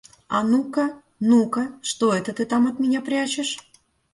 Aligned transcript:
А 0.37 0.39
ну-ка, 0.43 0.85
ну-ка, 1.27 1.67
что 1.83 2.11
это 2.15 2.33
ты 2.33 2.45
там 2.47 2.65
от 2.65 2.79
меня 2.79 3.01
прячешь? 3.03 3.59